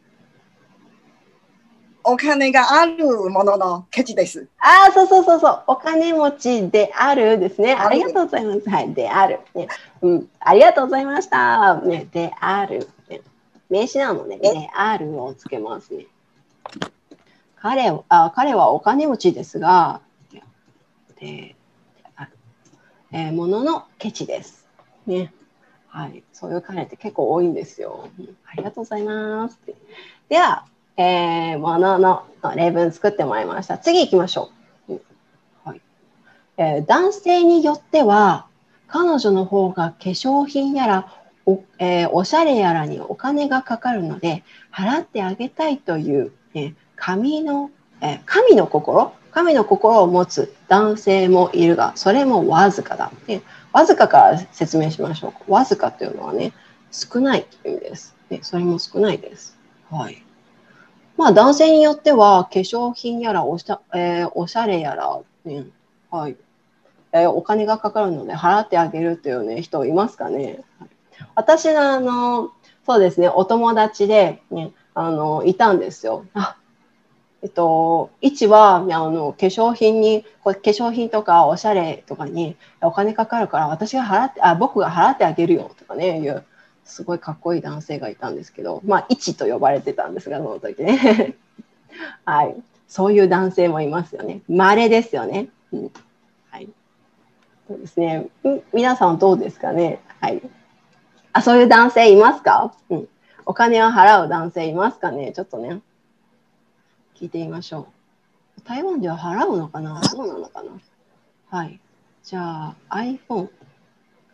[2.05, 4.49] お金があるもののケチです。
[4.59, 5.63] ああ、そうそうそうそう。
[5.67, 7.75] お金持ちであるですね。
[7.75, 8.69] ありがとうございます。
[8.69, 8.95] はい。
[8.95, 9.41] である。
[9.55, 9.69] ね。
[10.03, 10.29] うん。
[10.41, 11.77] ありがとうございました。
[11.81, 12.07] ね。
[12.13, 12.89] である。
[13.09, 13.21] ね、
[13.69, 14.53] 名詞なので、え？
[14.53, 16.07] であるをつけますね。
[17.57, 20.01] 彼はあ彼はお金持ちですが、
[21.21, 21.55] で、
[23.13, 24.67] えー、もののケチです。
[25.07, 25.33] ね。
[25.89, 26.23] はい。
[26.33, 28.09] そういう彼って結構多いんですよ。
[28.19, 29.59] うんありがとうございます。
[30.29, 30.65] では、
[31.01, 33.79] えー、ものの例文作ってもらいました。
[33.79, 34.51] 次行きましょ
[34.87, 35.01] う。
[35.65, 35.81] はい
[36.59, 38.45] えー男性によっては、
[38.87, 41.11] 彼女の方が化粧品やら
[41.47, 47.71] お,、えーおしゃれやらにお金がかかるので、払ってあげたいという、ね、神の、
[48.03, 49.15] えー神の心？
[49.31, 53.11] 神の心を持つ男性もいるが、それもわずかだ。
[53.27, 53.41] ね、
[53.73, 55.53] わずかから説明しましょう。
[55.53, 56.53] わずかというのはね、
[56.91, 58.15] 少ないという意味です。
[58.29, 59.57] ね、それも少ないです。
[59.91, 60.23] はい。
[61.21, 65.67] まあ男性によっては化粧品やらおしゃ,、えーおしゃれやら、ね
[66.11, 66.37] はい
[67.13, 70.61] えーお金がかかるので払ってあげるという、ね、人いますかね。
[71.35, 72.53] 私のあの
[72.87, 76.25] そうですねお友達で、ね、あのいたんですよ。
[76.33, 76.57] あ
[77.43, 86.45] えっと、一はあの化粧品にこ化粧品とかおしゃれとかにお金かかるから私が払ってあ僕が払ってあげるよとかねいう
[86.91, 91.37] すごいかっこいい男性がいたんですけど、まあ、一と呼ばれてたんですが、その時ね。
[92.25, 92.57] はい。
[92.89, 94.43] そういう男性もいますよね。
[94.49, 95.49] 稀ですよね。
[95.73, 95.93] うん、
[96.51, 96.69] はい。
[97.69, 98.17] そうですね。
[98.19, 98.29] ん
[98.73, 100.01] 皆さんどうですかね。
[100.21, 100.43] はい。
[101.33, 102.75] あ、そういう男性いますか？
[102.91, 103.09] うん。
[103.47, 105.33] お金を払う男性いますかね？
[105.33, 105.81] ちょっとね。
[107.15, 107.87] 聞いてみましょ
[108.59, 108.63] う。
[108.63, 110.01] 台湾では払うのかな？
[110.01, 110.71] どうなのかな？
[111.49, 111.81] はい。
[112.25, 113.49] じゃあ、iPhone。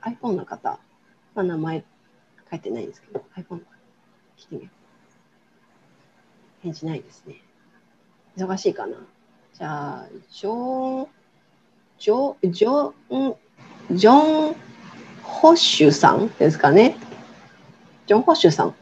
[0.00, 0.78] iPhone の方。
[1.34, 1.84] まあ、名前
[2.50, 3.42] 書いてないんですけど、iPhone
[4.38, 4.68] 聞いてみよ
[6.62, 6.62] う。
[6.62, 7.42] 返事ないですね。
[8.36, 8.96] 忙しいかな？
[9.54, 11.08] じゃあ、ジョン、
[11.98, 13.36] ジョ、ジョン、
[13.92, 14.56] ジョン・
[15.22, 16.96] ホッシュさんですかね？
[18.06, 18.74] ジョン・ホッシュさん。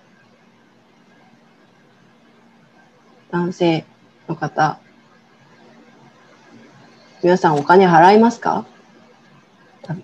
[3.30, 3.84] 男性
[4.28, 4.78] の方。
[7.22, 8.66] 皆さんお金払いますか？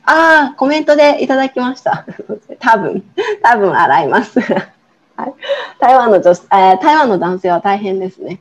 [0.05, 2.05] ああ、コメントでいただきました。
[2.61, 3.05] 多分、
[3.43, 4.41] 多分洗います。
[5.17, 5.35] はい、
[5.79, 8.41] 台湾の女、えー、台湾の男性は大変ですね。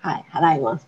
[0.00, 0.86] はい、払います。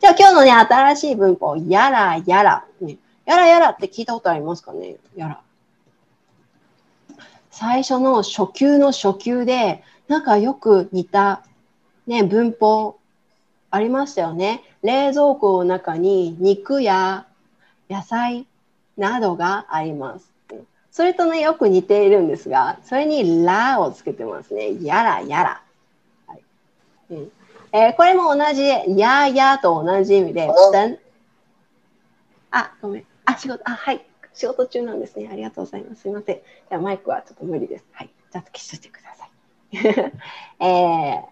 [0.00, 2.64] じゃあ今日のね、新しい文法、やらやら。
[2.80, 4.96] ね、やらやらって聞いたことありますかね？
[5.14, 5.40] やら。
[7.50, 11.42] 最初の初級の初級で、なんかよく似た、
[12.06, 12.98] ね、文法
[13.70, 14.62] ありましたよね。
[14.82, 17.26] 冷蔵庫の中に肉や
[17.90, 18.46] 野菜
[19.00, 20.30] などがあります。
[20.92, 24.82] それとね、よく似ているんですが、それにラをつけてますね。
[24.84, 25.62] やらやら。
[26.26, 26.42] はい
[27.10, 27.32] うん
[27.72, 28.64] えー、これも同じ、
[28.98, 30.48] ややと同じ意味で、
[32.50, 33.06] あ、ごめん。
[33.24, 34.04] あ、仕事、あ、はい。
[34.34, 35.28] 仕事中なんですね。
[35.32, 36.02] ありがとうございます。
[36.02, 36.36] すいません。
[36.36, 37.84] じゃあマイクはちょっと無理です。
[37.92, 38.10] はい。
[38.32, 39.30] じゃあ消してください。
[40.66, 41.24] え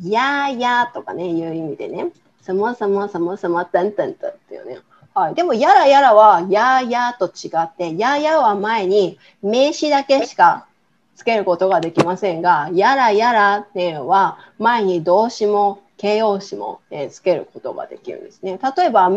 [0.00, 4.78] ー、ややとかね、いう意味でね、そもそもそもそも、たんたんたっていうね。
[5.14, 10.66] はい、でも、やらやらは、ややと違って、ややは前に名詞だけしか
[11.14, 18.58] つけることができませんが、やらやらっていうのは、前に動詞も形容詞も、えつけることができるんですね。
[18.76, 19.16] 例えば、化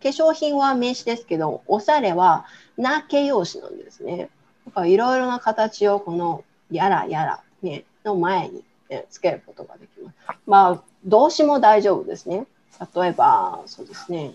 [0.00, 2.46] 粧品は名詞ですけど、おしゃれは
[2.78, 4.30] な形容詞なんですね。
[4.86, 10.16] いろいろな形をこのやらやら、ね、の前に、ね、つけることができます。
[10.46, 12.46] まあ、動詞も大丈夫ですね。
[12.94, 14.34] 例えば、そうですね。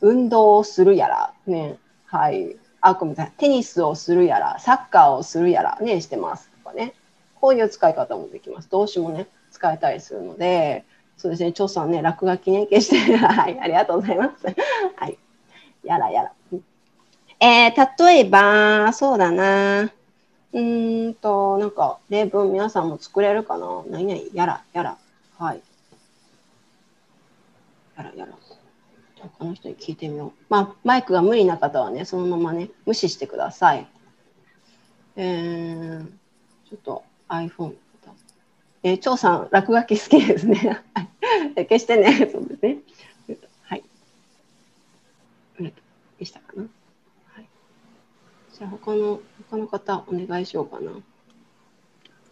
[0.00, 1.78] 運動をするやら、ね。
[2.06, 2.56] はい。
[2.80, 3.32] あ、ごめんなさい。
[3.38, 6.50] テニスをするやら、サッカーをするやら、ね、してます。
[6.62, 6.94] とかね。
[7.40, 8.70] こういう使い方もできます。
[8.70, 10.84] 動詞もね、使えたりするので、
[11.16, 14.46] そうですね、張さんね、落書きね、消して、 はい、ありがとうございます。
[14.96, 15.18] はい。
[15.82, 16.32] やらやら。
[17.40, 19.92] えー、例えば、そうだな。
[20.52, 23.82] うんと、なんか、例文皆さんも作れるかな？
[23.88, 24.96] 何々、やら、やら。
[25.38, 25.62] はい。
[27.96, 28.32] やら、やら。
[29.28, 30.32] 他の人に聞いてみよう。
[30.48, 33.88] まあ、マイクが無理な方はね、そのままね、無視してください。
[35.16, 36.06] えー、
[36.68, 37.74] ちょっと iPhone。
[38.82, 40.82] えー、張さん、落書き好きですね。
[41.56, 42.28] 消してね。
[42.30, 42.78] そうですね。
[43.62, 43.84] はい。
[46.18, 46.62] でしたかな。
[46.62, 47.48] はい。
[48.52, 50.92] じゃあ、他の、他の方、お願いしようかな。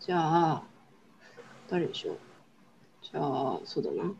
[0.01, 0.63] じゃあ、
[1.71, 2.19] 誰でしょう。
[3.03, 4.13] じゃあ、そうだな。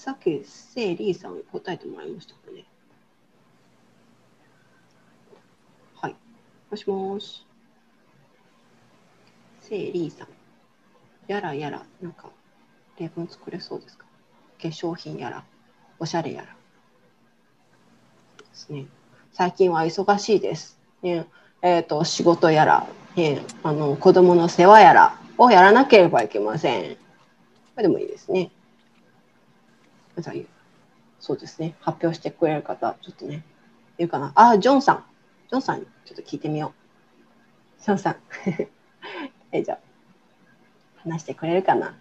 [0.00, 2.64] さっき、せいりーさん答えてもらいましたかね。
[5.94, 6.16] はい。
[6.70, 7.46] もしもし。
[9.60, 10.28] せいりーさん。
[11.26, 12.30] やらやら、なんか、
[12.98, 14.06] 例文作れそうですか？
[14.62, 15.44] 化粧品やら、
[15.98, 16.46] おしゃれやら。
[16.46, 16.54] で
[18.54, 18.86] すね。
[19.34, 20.78] 最近は忙しいです。
[21.02, 21.26] ね、
[21.60, 22.86] えっ、ー、と、仕事やら、
[23.16, 26.94] ね、あの、子供の世話やらをやらなければいけません。
[26.94, 27.00] こ
[27.76, 28.50] れでもいいですね。
[31.20, 31.76] そうですね。
[31.80, 33.44] 発表してくれる方、ちょっとね、
[33.98, 34.32] いるかな。
[34.34, 35.04] あ、ジョンさん。
[35.48, 36.72] ジョンさんにちょっと聞いてみよ
[37.78, 37.82] う。
[37.82, 38.16] ジョンさん。
[39.52, 39.78] え、じゃ、
[40.96, 41.94] 話してくれるかな。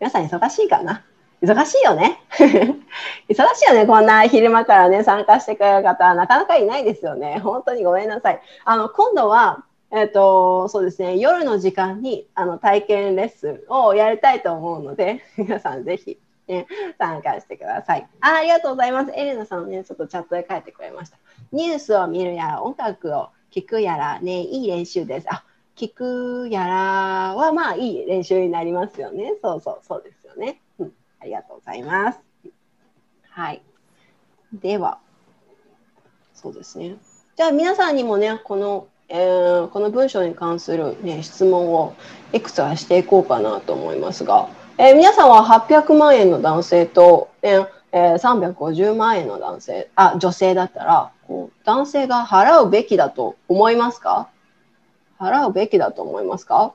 [0.00, 1.04] 皆さん忙しいかな？
[1.42, 2.20] 忙しいよね。
[3.28, 3.86] 忙しいよね。
[3.86, 7.38] こんな昼間からね、参加してくれる方、なかなかいないですよね。
[7.40, 8.40] 本当にごめんなさい。
[8.64, 16.66] あの、今度は、えっ、ー、と、そうですね、夜の時間にあの体験レッスンをやりたいと思うので、 皆さんぜひね、
[16.98, 18.34] 参加してくださいあ。
[18.34, 19.12] ありがとうございます。
[19.14, 21.18] エレナさんね、ちょっとチャットで書いてくれました。
[21.52, 25.26] ニュースを見るやら、音楽を聴くやら、ね、いい練習です。
[25.30, 25.44] あ、
[25.76, 29.34] 聞くやらは、まあ、いい練習になりますよね。
[29.42, 30.60] そうそう、そうですよね。
[30.78, 32.20] うん、ありがとうございます。
[33.28, 33.62] はい。
[34.52, 34.98] では、
[36.34, 36.96] そうですね。
[37.36, 41.94] じゃあ、皆さんにもね、この、えー、この文章に関する、ね、質問を
[42.32, 54.28] いくつかしていこうかなと思いますが、えー、皆さんは800万円の男性と、えー、350万円の男性あ女性だったらこう男性が払うべきだと思いますか？
[55.18, 56.74] 払うべきだと思いますか？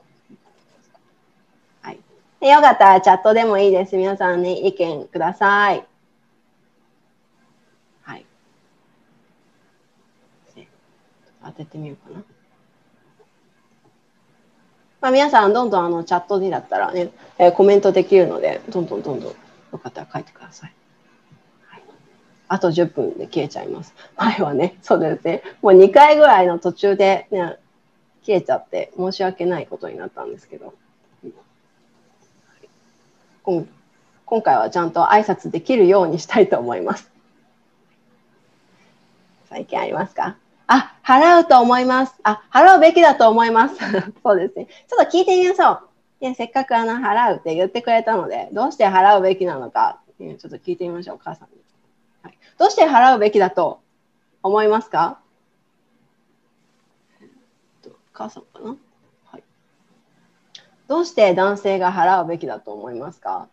[1.82, 2.00] はい。
[2.40, 3.96] よかったらチャットでもいいです。
[3.96, 5.86] 皆さんね、意見ください。
[8.02, 8.26] はい。
[11.44, 12.24] 当ててみようかな。
[15.02, 20.74] まあ、皆さんどんどんあのチャットにだったらね、えー、コメントできるので、どんどんどんどんよかったら書いてください。
[21.66, 21.82] はい、
[22.46, 23.94] あと10分で消えちゃいます。
[24.16, 27.56] 前はね、そうですね、もう2回ぐらいの途中で、ね、
[28.24, 30.72] 消えちゃって申し訳ないことになったんですけど、
[33.42, 33.66] 今
[34.24, 37.10] 今回はちゃんと挨拶できるようにしたいと思います。
[39.48, 40.36] 最近ありますか？
[40.66, 42.14] あ、払うと思います。
[42.22, 43.76] あ、払うべきだと思います。
[44.22, 44.66] そうですね。
[44.88, 45.88] ちょっと聞いてみましょう。
[46.20, 51.56] でせっかくあの払うって言ってくれたので、どうして払うべきなのか、えちょっと聞いてみましょう、母さんに。
[52.22, 53.80] はい、どうして払うべきだと
[54.40, 55.18] 思いますか？
[58.12, 58.76] 母さんかな、
[59.32, 59.42] はい、
[60.86, 63.48] どうして男性が払うべきだと思いますか？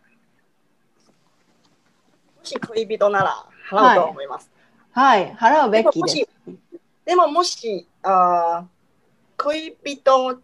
[2.38, 4.52] もし恋人なら払うと思います。
[4.92, 6.30] はい、はい、払うべきです。
[7.10, 8.66] でももし、あ
[9.36, 10.40] 恋人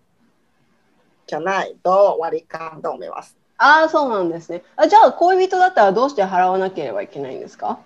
[1.27, 3.37] じゃないと割り勘と思います。
[3.59, 4.63] ああ、そうなんですね。
[4.75, 7.77] あじゃあ、恋人だったらどうして払わなければいけないんですか？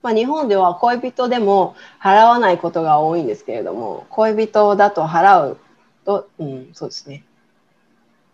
[0.00, 5.58] まあ、日本では恋人でも払わないことが多いんですけれども、恋人だと払う
[6.04, 7.24] と、うん、そうですね。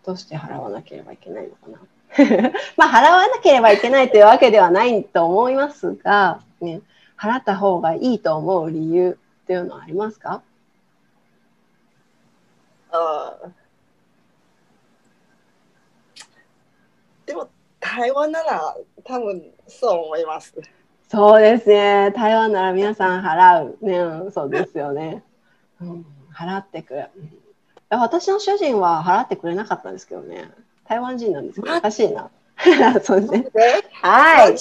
[0.04, 2.52] どうして払わなければいけないのかな？
[2.76, 6.82] まあ、払わなければいけないというわけではないと思いますが、ね、
[7.18, 10.42] 払った方がいいと思う理由っていうのはありますか？
[12.92, 13.36] あ
[17.26, 17.48] でも
[17.80, 20.54] 台湾なら多分そう思います。
[21.08, 22.12] そうですね。
[22.16, 23.78] 台湾なら皆さん払う。
[23.80, 25.22] ね、そうですよね。
[25.80, 27.10] うん、払ってくれ。
[27.90, 30.50] 私の主人は払ってくれなかったんですけどね。
[30.88, 32.30] 台湾人なんですけど、おかしいな。
[33.02, 33.50] そうですね。
[33.92, 34.56] はい。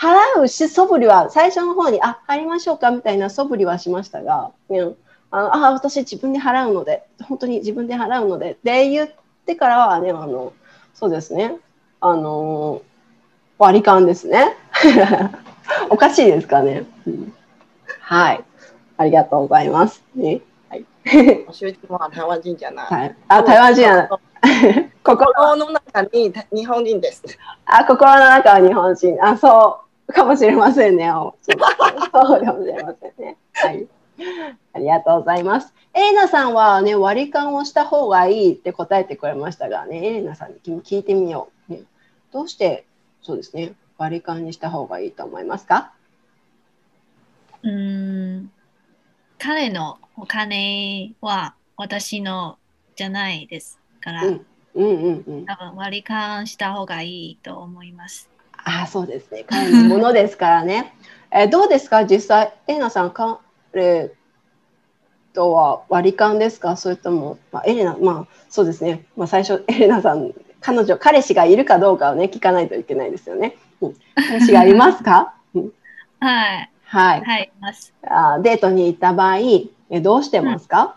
[0.00, 4.80] あ、払うし、素振りは、最初の方に、あ、入りましょうかみたいな素振りはしましたが、ね、
[5.30, 9.10] あのあ、私自分で払うので、本当に自分で払うので、って言っ
[9.44, 10.52] てからはね、あの、
[10.94, 11.56] そうですね。
[12.00, 12.82] あの
[13.58, 14.56] 割り勘ですね。
[15.90, 17.32] おかしいですかね、うん。
[18.00, 18.44] はい。
[18.96, 20.02] ありがとうございます。
[20.14, 20.40] ね。
[20.68, 20.84] はい。
[21.50, 22.86] 主人は台湾人じゃない。
[22.86, 24.08] はい、あ、台湾人じゃない。
[25.02, 27.22] 心の中に日本人です。
[27.66, 29.24] あ、心の中は日本人。
[29.24, 31.08] あ、そうかもしれませんね。
[31.08, 31.56] そう
[32.10, 33.36] かもしれませんね。
[33.52, 33.86] はい。
[34.72, 35.74] ありがとうございます。
[35.94, 41.72] エレナさんはね、割り勘をした方がいいって答えてくれましたがね、エレナさんに聞いてみよう。
[41.72, 41.82] ね、
[42.32, 42.84] どうして
[43.22, 45.92] そうですね、割り勘にした方がいいと思いますか？
[47.62, 48.50] うん
[49.38, 52.58] 彼のお金は私の
[52.96, 58.30] じゃないですから、うんうんうんうん、多分割り勘した方がいいと思います。
[58.68, 60.94] あそうですね、彼のものですからね。
[61.32, 64.10] えどうですか、実際、エレナさん、彼
[65.32, 66.76] とは割り勘ですか？
[66.76, 73.56] それとも、まあ、エレナ、まあそうですね、まあ、最初、 エレナさん、彼女、彼氏がいるかどうかをね、聞かないといけないですよね。
[73.80, 75.34] うん、彼氏がいますか？
[76.20, 76.70] はい。
[76.84, 77.20] はい。
[77.22, 77.52] はい、
[78.08, 79.38] あデートに行った場合、
[79.90, 80.96] えどうしてますか、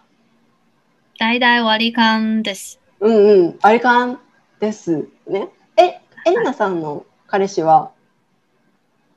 [1.20, 2.80] 大体割り勘です。
[3.02, 4.20] うんうん、割り勘
[4.60, 5.50] ですね。
[5.78, 7.92] え、エレナさんの彼氏は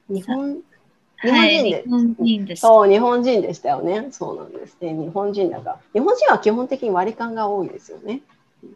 [0.09, 0.59] 日本
[1.23, 2.61] 日本人で、はい、日本人です。
[2.61, 4.09] そう、日本人でしたよね。
[4.13, 4.93] そうなんですね。
[4.93, 5.79] 日本人だから。
[5.93, 8.21] 日本人は基本的に割り勘が多いですよね。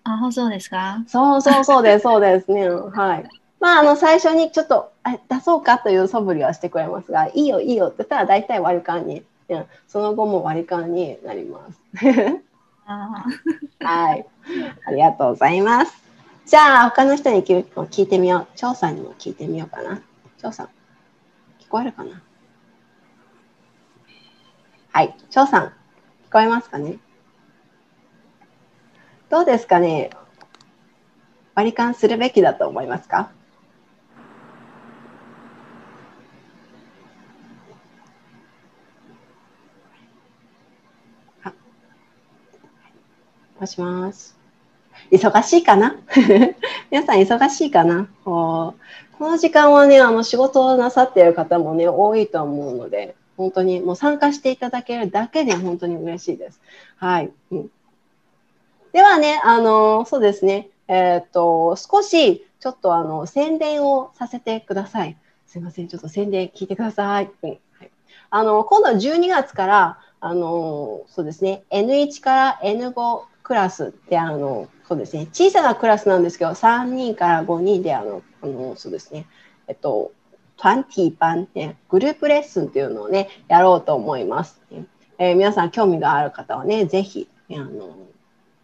[0.05, 1.05] あ、そうですか？
[1.07, 2.69] そうそうそうです、そうですね。
[2.69, 3.25] はい。
[3.61, 4.91] まあ、あの、最初にちょっと
[5.29, 9.23] 出そうかという素振りはしてくれますが、いいよ、いいよって言ったら大体割り勘に、
[9.87, 11.79] その後も割り勘になります。
[13.81, 14.27] はい。
[14.87, 16.08] ありがとうございます。
[16.49, 18.57] じゃあ、他の人に聞いてみよう。
[18.57, 20.01] 張さんにも聞いてみようかな。
[20.39, 20.67] 張さん、
[21.61, 22.23] 聞こえるかな？
[24.91, 25.71] はい、翔さん、聞
[26.33, 26.97] こえますかね？
[29.29, 30.09] どうですかね？
[31.55, 33.31] 割り勘するべきだと思いますか？
[43.61, 44.38] もしもし。
[45.11, 45.97] 忙しいかな？
[46.91, 48.09] 皆さん忙しいかな？
[48.25, 48.75] こ
[49.21, 56.61] の時間はね、あの仕事をなさっている方もね、多いと思うので、本当にもう参加していただけるだけで本当に嬉しいです。
[56.97, 57.31] はい。
[57.51, 57.71] うん、
[58.93, 65.17] ではね、あの、そうですね、えっ、と、少しちょっとあの宣伝をさせてください。
[65.47, 67.31] すいません、ちょっと宣伝聞いてください。
[67.43, 67.51] うん。
[67.51, 67.91] はい、
[68.31, 79.27] あの今度12月から、あのそうですね、N1 から N5 クラスで、あのそうですね、小さなクラスなんですけど、3人から5人で、あの、あのそうですね、
[79.67, 80.13] えっと、
[80.59, 84.61] 20版ね、グループレッスンっていうのをね、やろうと思います。
[85.17, 87.97] えー、皆さん興味がある方はね、ぜひ、あの、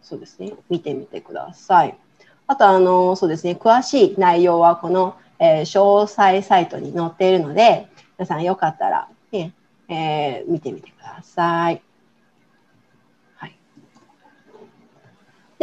[0.03, 1.97] そうですね、見てみてください。
[2.45, 7.87] あと、あの、そうですね、詳しい内容はこの、えー、詳細サイトに載っているので、
[8.19, 9.51] 皆さんよかったら、ね、
[9.89, 11.71] えー、見てみてくださ。
[11.71, 11.81] い。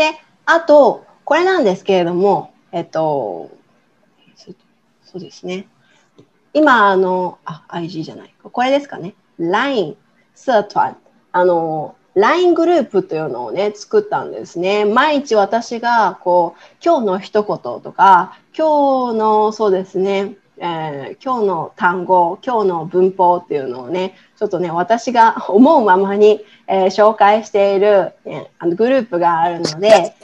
[0.03, 3.51] で、あと、これなんですけれども、えっと、
[5.05, 5.69] そうですね。
[6.53, 8.35] 今、あの、あ、IG じゃない。
[8.43, 9.15] これですかね。
[9.39, 9.97] LINE
[10.35, 10.97] 社团。
[11.31, 14.85] あの、LINE グループというのをね、作ったんですね。
[14.85, 30.15] 毎日私が、こう、今日の一言とか、今日の、そうですね、えー、今日の単語、今日の文法っていうのをね、ちょっとね、私が思うままに、えー、紹介している、ね、あのグループがあるので、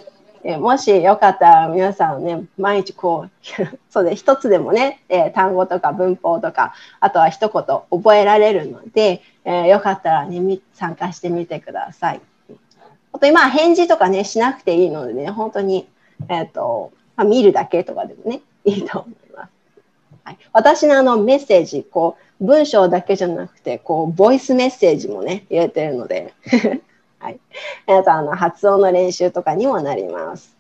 [0.45, 3.31] えー、もしよかったら皆さんね、毎日こう、
[3.91, 12.21] そうで、一つでもね、えー、単語とか文法とか、あとは一言覚えられるので、えー、よかったらね、参加してみてください。
[13.13, 15.89] あと今、返事とかね、しなくていいのでね、本当に、
[16.29, 19.28] えっ、と、まあ、見るだけとかでもね、いいと思います。
[20.29, 26.35] はい、私のあのメッセージ、こう、文章だけじゃなくて、こう、ボイスメッセージもね、入れてるので、
[27.19, 27.41] はい。
[27.87, 30.55] あと、あの、発音の練習とかにもなります。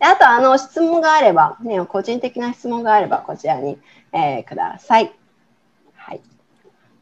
[0.00, 3.78] あと、あの、質問があれば、ね、個人的な質問があれば、こちらに、
[4.14, 5.12] えー、ください。
[5.94, 6.22] はい。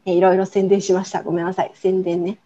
[0.03, 1.23] いろいろ宣伝しました。
[1.23, 1.71] ごめんなさい。
[1.75, 2.39] 宣伝ね。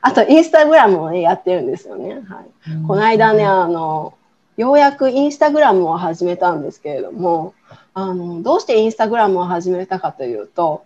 [0.00, 2.20] あと、インスタグラムもね、やってるんですよね。
[2.28, 2.86] はい。
[2.86, 4.14] この間ね、あの、
[4.60, 7.54] ようやくインスタグラムを始めたんですけれども、
[7.94, 10.84] あの、どうしてインスタグラムを始めたかというと、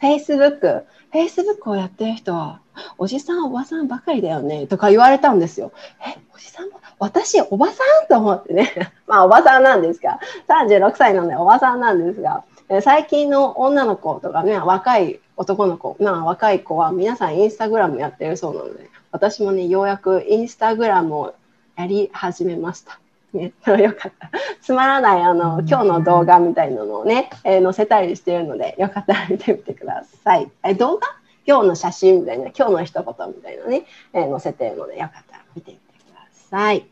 [0.00, 2.60] Facebook、Facebook をやってる人は、
[2.96, 5.70] おじさん、おばさんばかりだよね、とか言われたんですよ。
[6.00, 8.08] え、おじさん、私、おばさん？
[8.08, 8.72] と思ってね。
[9.06, 10.18] まあ、おばさんなんですが、
[10.48, 12.42] 36歳なのでおばさんなんですが、
[12.80, 21.34] 最近の女の子とかね、若い男の子、まあ、若い子は皆さんインスタグラムやってるそうなので、私もね、ようやくインスタグラムを
[21.82, 23.00] やり始めました。
[23.32, 23.52] ね、
[23.82, 24.30] よかった。
[24.60, 30.48] つまらないあの今日の動画みたいなのをね、えー、載せたりしてるので、よかったら見てみてください。
[30.62, 31.08] え動画？
[31.44, 36.86] 今日の写真みたいな、今日の一言みたいなね、えー、載せてるので、よかったら見てみてください。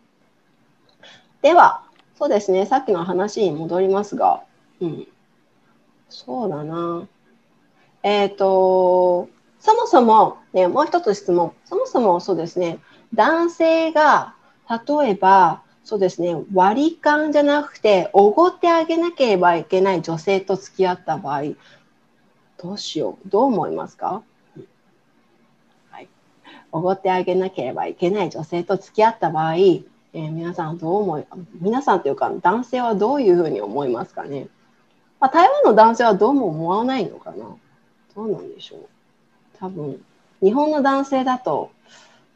[1.41, 1.85] では、
[2.19, 4.43] そうですね、さっきの話に戻りますが、
[4.81, 5.07] うん、
[6.09, 7.07] そうだな。
[8.03, 9.29] えっ、ー、と、
[9.61, 11.53] そもそも、ね、もう一つ質問。
[11.65, 12.81] そもそもそうですね、
[13.15, 14.35] 男性が
[14.71, 21.43] 例えば、そうですね、割り勘じゃなくて、おごってあげなければいけない女性と付き合った場合、
[22.63, 24.23] どうしよう、どう思いますか？
[26.73, 31.25] おごってあげなければいけない女性と付き合った場合、えー、皆さんどう思い、
[31.61, 34.47] 皆さんというか男性はどういうふうに思いますかね？
[35.19, 37.57] まあ、台湾の男性はどうも思わないのかな？
[38.15, 38.89] どうなんでしょう？
[39.59, 40.01] 多分、
[40.41, 41.73] 日本の男性だと、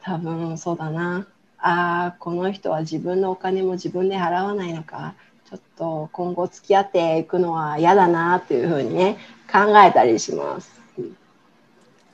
[0.03, 1.29] 多分そうだな。
[1.67, 5.15] ああ、この人は自分のお金も自分で払わないのか。
[5.49, 9.17] ちょっと今後付き合っていくのは嫌だなっていうふうにね、
[9.51, 10.79] 考えたりします。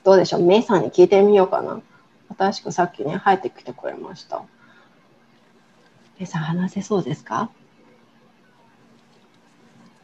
[0.05, 0.41] どうでしょう？
[0.41, 1.81] メイさんに聞いてみようかな。
[2.37, 4.41] 新しくさっきね、入ってきてくれました。
[6.17, 7.49] メイさん話せそうですか？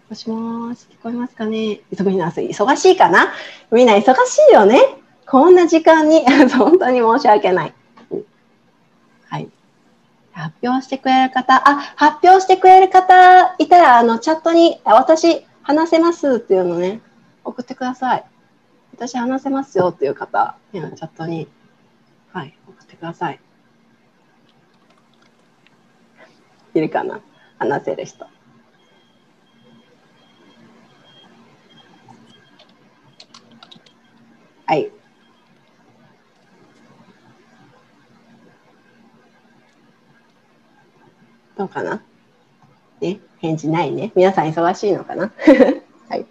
[0.10, 1.80] もしもし、聞こえますかね？
[1.94, 3.32] 忙しいかな？
[3.72, 4.82] みんな忙しいよね？
[5.26, 6.26] こんな時間に
[6.58, 7.68] 本当に申し訳な。
[7.68, 7.74] い。
[10.38, 17.02] 発表してくれる方、あ、発表してくれる方いたら、あの、チャットに、私、話せますっていうのね、
[17.44, 18.26] 送ってください。
[18.94, 21.48] 私、話せますよっていう方、チャットに、
[22.32, 23.40] はい、送ってください。
[26.74, 27.22] いるかな？
[27.58, 28.28] 話せる人。
[34.66, 34.92] はい。
[41.68, 42.02] かな？
[43.02, 44.12] ね、返事ないね。
[44.16, 45.32] 皆さん忙しいのかな？
[46.10, 46.26] はい。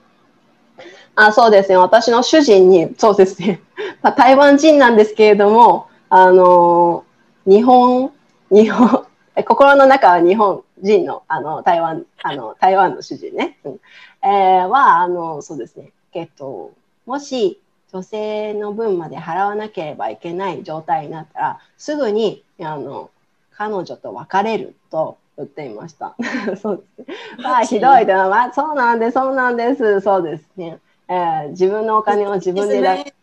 [1.14, 1.76] あ、そうですね。
[1.76, 3.60] 私の主人に、そうですね。
[4.02, 7.04] まあ、台湾人なんですけれども、あの
[7.46, 8.12] 日本、
[8.50, 9.06] 日本、
[9.44, 13.58] 心の中は日本人の、あの、台湾、あの、台湾の主人ね。
[13.64, 13.80] うん、
[14.22, 15.92] えー、は、あの、そうですね。
[16.12, 16.72] えっと、
[17.04, 17.60] もし、
[17.92, 23.10] 女性の分まで払わなければいけない状態になったらすぐにあの
[23.52, 26.14] 彼女と別れると言っていました。
[26.60, 27.16] そうですね。
[27.42, 30.78] まあひどいで、まあ、そうなんです、そうなんです、そうですね。
[31.08, 33.14] えー、自分のお金を自分で出、ね、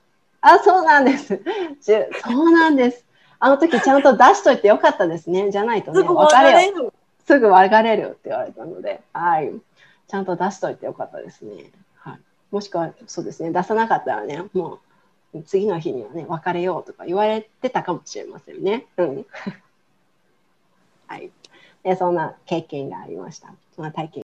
[0.41, 1.41] あ、そうなんです。
[1.81, 1.93] じ
[2.23, 3.05] そうなんです。
[3.39, 5.51] あの時ちゃんと出しといてよかったですね。
[5.51, 6.93] じゃないとね、別れよ。
[7.25, 9.51] すぐ別れるって言われたので、はい。
[10.07, 11.71] ちゃんと出しといてよかったですね。
[12.53, 14.79] もしくはそうですね出さなかったらねも
[15.33, 18.85] う次の日にはね別れようとか言われてたかもしれませんね。
[18.97, 19.25] うん
[21.07, 21.31] はい、で
[21.97, 23.53] そんな経験がありました。
[23.71, 24.21] そんな体験